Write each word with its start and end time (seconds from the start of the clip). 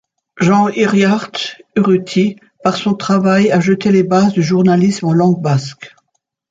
Jean 0.39 0.67
Hiriart-Urruty, 0.67 2.37
par 2.63 2.75
son 2.75 2.95
travail, 2.95 3.51
a 3.51 3.59
jeté 3.59 3.91
les 3.91 4.01
bases 4.01 4.33
du 4.33 4.41
journalisme 4.41 5.05
en 5.05 5.13
langue 5.13 5.39
basque. 5.43 5.93